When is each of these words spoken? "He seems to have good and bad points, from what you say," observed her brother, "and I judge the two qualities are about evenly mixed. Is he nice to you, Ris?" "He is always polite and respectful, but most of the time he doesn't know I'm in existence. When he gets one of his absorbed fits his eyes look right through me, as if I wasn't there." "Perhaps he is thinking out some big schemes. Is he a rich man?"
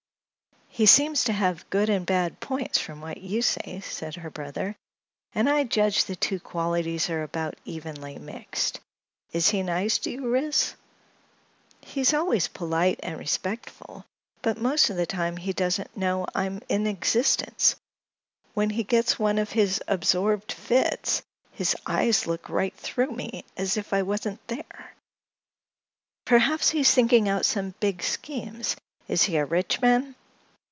"He 0.73 0.85
seems 0.85 1.25
to 1.25 1.33
have 1.33 1.69
good 1.69 1.89
and 1.89 2.05
bad 2.05 2.39
points, 2.39 2.79
from 2.79 3.01
what 3.01 3.17
you 3.19 3.41
say," 3.41 3.75
observed 3.75 4.15
her 4.15 4.29
brother, 4.29 4.77
"and 5.35 5.49
I 5.49 5.65
judge 5.65 6.05
the 6.05 6.15
two 6.15 6.39
qualities 6.39 7.09
are 7.09 7.23
about 7.23 7.57
evenly 7.65 8.17
mixed. 8.17 8.79
Is 9.33 9.49
he 9.49 9.63
nice 9.63 9.97
to 9.99 10.11
you, 10.11 10.29
Ris?" 10.29 10.75
"He 11.81 11.99
is 11.99 12.13
always 12.13 12.47
polite 12.47 13.01
and 13.03 13.19
respectful, 13.19 14.05
but 14.41 14.57
most 14.57 14.89
of 14.89 14.95
the 14.95 15.05
time 15.05 15.35
he 15.35 15.51
doesn't 15.51 15.97
know 15.97 16.25
I'm 16.33 16.61
in 16.69 16.87
existence. 16.87 17.75
When 18.53 18.69
he 18.69 18.83
gets 18.85 19.19
one 19.19 19.39
of 19.39 19.51
his 19.51 19.83
absorbed 19.89 20.53
fits 20.53 21.21
his 21.51 21.75
eyes 21.85 22.27
look 22.27 22.47
right 22.47 22.73
through 22.75 23.11
me, 23.11 23.43
as 23.57 23.75
if 23.75 23.91
I 23.91 24.03
wasn't 24.03 24.39
there." 24.47 24.95
"Perhaps 26.23 26.69
he 26.69 26.79
is 26.79 26.93
thinking 26.93 27.27
out 27.27 27.43
some 27.45 27.75
big 27.81 28.01
schemes. 28.01 28.77
Is 29.09 29.23
he 29.23 29.35
a 29.35 29.43
rich 29.43 29.81
man?" 29.81 30.15